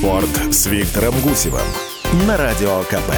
[0.00, 1.60] Спорт с Виктором Гусевым
[2.26, 3.12] на Радио КП.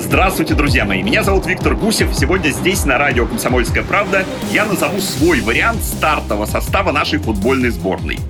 [0.00, 1.02] Здравствуйте, друзья мои.
[1.02, 2.14] Меня зовут Виктор Гусев.
[2.14, 8.20] Сегодня здесь, на радио «Комсомольская правда», я назову свой вариант стартового состава нашей футбольной сборной.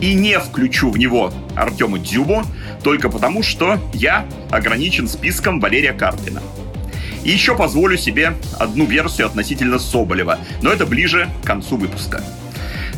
[0.00, 2.44] И не включу в него Артема Дзюбу,
[2.84, 6.40] только потому, что я ограничен списком Валерия Карпина.
[7.24, 12.22] И еще позволю себе одну версию относительно Соболева, но это ближе к концу выпуска.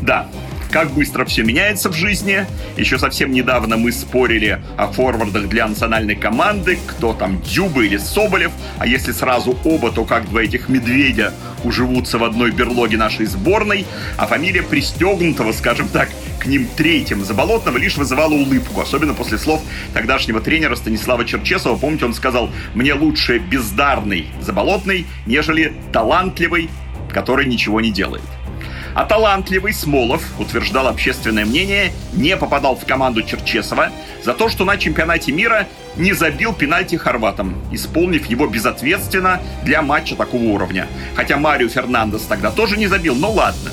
[0.02, 0.29] Да,
[0.71, 2.47] как быстро все меняется в жизни.
[2.77, 8.52] Еще совсем недавно мы спорили о форвардах для национальной команды, кто там Дюба или Соболев,
[8.78, 11.33] а если сразу оба, то как два этих медведя
[11.64, 17.77] уживутся в одной берлоге нашей сборной, а фамилия пристегнутого, скажем так, к ним третьим Заболотного
[17.77, 21.77] лишь вызывала улыбку, особенно после слов тогдашнего тренера Станислава Черчесова.
[21.77, 26.70] Помните, он сказал, мне лучше бездарный Заболотный, нежели талантливый,
[27.12, 28.23] который ничего не делает.
[28.94, 33.91] А талантливый Смолов, утверждал общественное мнение, не попадал в команду Черчесова
[34.24, 35.66] за то, что на чемпионате мира
[35.97, 40.88] не забил пенальти хорватам, исполнив его безответственно для матча такого уровня.
[41.14, 43.70] Хотя Марио Фернандес тогда тоже не забил, но ладно.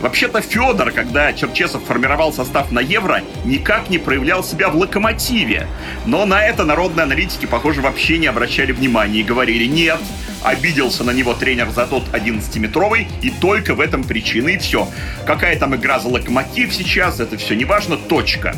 [0.00, 5.66] Вообще-то Федор, когда Черчесов формировал состав на Евро, никак не проявлял себя в локомотиве.
[6.06, 9.98] Но на это народные аналитики, похоже, вообще не обращали внимания и говорили «нет».
[10.42, 14.88] Обиделся на него тренер за тот 11-метровый, и только в этом причина, и все.
[15.26, 18.54] Какая там игра за локомотив сейчас, это все не важно, точка.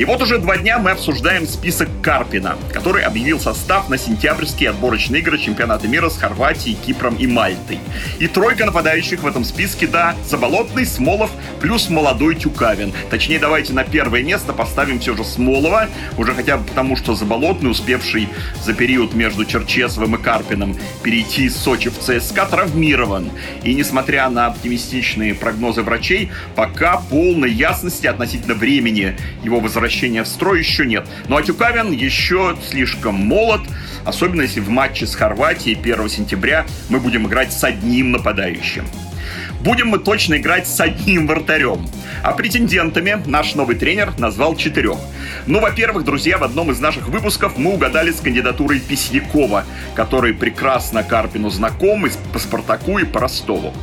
[0.00, 5.20] И вот уже два дня мы обсуждаем список Карпина, который объявил состав на сентябрьские отборочные
[5.20, 7.78] игры чемпионата мира с Хорватией, Кипром и Мальтой.
[8.18, 12.94] И тройка нападающих в этом списке, да, Заболотный, Смолов плюс молодой Тюкавин.
[13.10, 17.70] Точнее, давайте на первое место поставим все же Смолова, уже хотя бы потому, что Заболотный,
[17.70, 18.30] успевший
[18.64, 23.30] за период между Черчесовым и Карпином перейти из Сочи в ЦСКА, травмирован.
[23.64, 29.14] И несмотря на оптимистичные прогнозы врачей, пока полной ясности относительно времени
[29.44, 31.04] его возвращения возвращения в строй еще нет.
[31.26, 33.60] Ну а Тюкавин еще слишком молод,
[34.04, 38.84] особенно если в матче с Хорватией 1 сентября мы будем играть с одним нападающим.
[39.64, 41.86] Будем мы точно играть с одним вратарем.
[42.22, 44.98] А претендентами наш новый тренер назвал четырех.
[45.46, 49.64] Ну, во-первых, друзья, в одном из наших выпусков мы угадали с кандидатурой Писнякова,
[49.94, 53.74] который прекрасно Карпину знаком и по Спартаку, и по Ростову.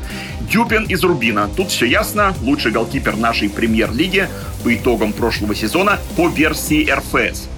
[0.49, 1.49] Дюпин из Рубина.
[1.57, 2.33] Тут все ясно.
[2.41, 4.29] Лучший голкипер нашей премьер-лиги
[4.63, 7.49] по итогам прошлого сезона по версии РФС.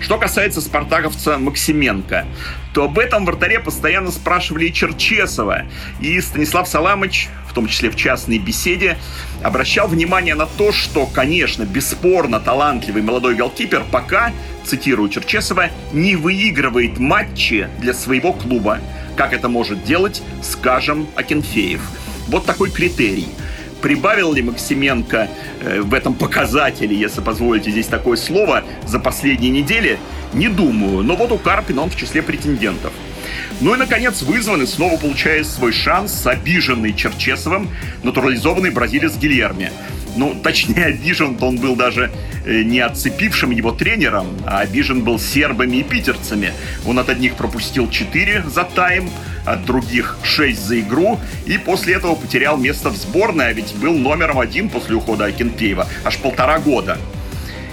[0.00, 2.26] Что касается спартаковца Максименко,
[2.74, 5.62] то об этом вратаре постоянно спрашивали и Черчесова.
[6.00, 8.98] И Станислав Саламыч, в том числе в частной беседе,
[9.42, 14.32] обращал внимание на то, что, конечно, бесспорно талантливый молодой голкипер пока,
[14.64, 18.80] цитирую Черчесова, не выигрывает матчи для своего клуба,
[19.16, 21.80] как это может делать, скажем, Акинфеев.
[22.28, 23.28] Вот такой критерий–
[23.84, 25.28] Прибавил ли Максименко
[25.60, 29.98] э, в этом показателе, если позволите здесь такое слово, за последние недели?
[30.32, 31.02] Не думаю.
[31.02, 32.94] Но вот у Карпина он в числе претендентов.
[33.60, 37.68] Ну и, наконец, вызван снова получает свой шанс обиженный Черчесовым,
[38.02, 39.70] натурализованный бразилец Гильерми.
[40.16, 42.10] Ну, точнее, обижен он был даже
[42.46, 46.54] э, не отцепившим его тренером, а обижен был сербами и питерцами.
[46.86, 49.10] Он от одних пропустил 4 за тайм,
[49.44, 53.94] от других 6 за игру, и после этого потерял место в сборной, а ведь был
[53.94, 56.98] номером один после ухода Акинфеева аж полтора года.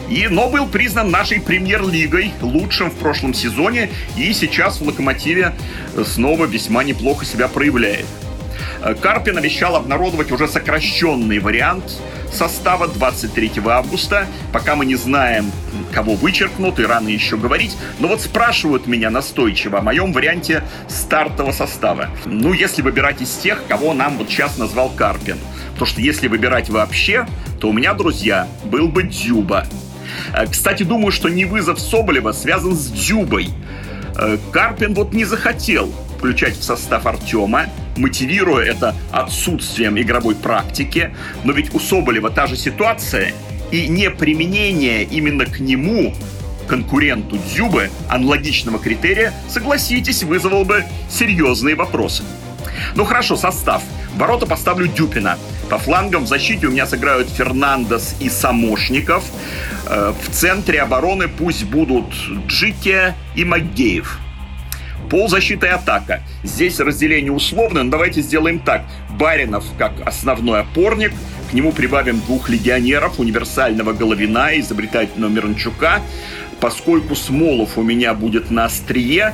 [0.09, 5.53] И, но был признан нашей премьер-лигой лучшим в прошлом сезоне и сейчас в «Локомотиве»
[6.05, 8.05] снова весьма неплохо себя проявляет.
[8.99, 12.01] Карпин обещал обнародовать уже сокращенный вариант
[12.33, 14.27] состава 23 августа.
[14.51, 15.51] Пока мы не знаем,
[15.93, 17.75] кого вычеркнут, и рано еще говорить.
[17.99, 22.09] Но вот спрашивают меня настойчиво о моем варианте стартового состава.
[22.25, 25.37] Ну, если выбирать из тех, кого нам вот сейчас назвал Карпин.
[25.73, 27.27] Потому что если выбирать вообще,
[27.59, 29.65] то у меня, друзья, был бы Дзюба.
[30.33, 33.49] Э, кстати, думаю, что не вызов Соболева связан с Дзюбой.
[34.17, 37.65] Э, Карпин вот не захотел включать в состав Артема,
[38.01, 41.15] мотивируя это отсутствием игровой практики.
[41.43, 43.33] Но ведь у Соболева та же ситуация,
[43.71, 46.13] и неприменение именно к нему
[46.67, 52.23] конкуренту Дзюбы аналогичного критерия, согласитесь, вызвало бы серьезные вопросы.
[52.95, 53.81] Ну хорошо, состав.
[54.15, 55.37] Ворота поставлю Дюпина.
[55.69, 59.23] По флангам в защите у меня сыграют Фернандес и Самошников.
[59.87, 62.13] Э, в центре обороны пусть будут
[62.47, 64.19] Джике и Магеев.
[65.09, 66.21] Ползащита и атака.
[66.43, 68.83] Здесь разделение условное, но давайте сделаем так.
[69.09, 71.11] Баринов как основной опорник,
[71.49, 76.01] к нему прибавим двух легионеров, универсального Головина и изобретательного Миранчука.
[76.61, 79.33] Поскольку Смолов у меня будет на острие,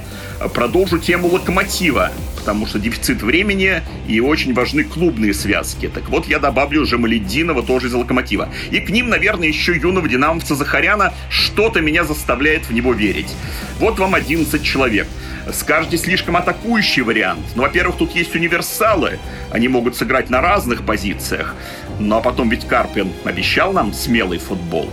[0.53, 5.91] продолжу тему локомотива, потому что дефицит времени и очень важны клубные связки.
[5.93, 8.49] Так вот, я добавлю уже Малединова тоже из локомотива.
[8.71, 13.35] И к ним, наверное, еще юного динамовца Захаряна что-то меня заставляет в него верить.
[13.79, 15.07] Вот вам 11 человек.
[15.53, 17.45] Скажете, слишком атакующий вариант.
[17.55, 19.19] Ну, во-первых, тут есть универсалы.
[19.51, 21.55] Они могут сыграть на разных позициях.
[21.99, 24.89] Ну, а потом ведь Карпин обещал нам смелый футбол.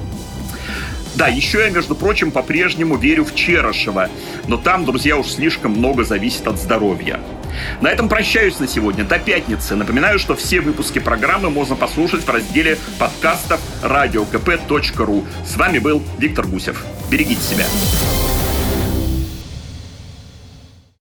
[1.15, 4.09] Да, еще я, между прочим, по-прежнему верю в Черышева.
[4.49, 7.21] Но там, друзья, уж слишком много зависит от здоровья.
[7.81, 9.05] На этом прощаюсь на сегодня.
[9.05, 9.77] До пятницы.
[9.77, 15.25] Напоминаю, что все выпуски программы можно послушать в разделе подкастов radiokp.ru.
[15.47, 16.85] С вами был Виктор Гусев.
[17.11, 17.65] Берегите себя.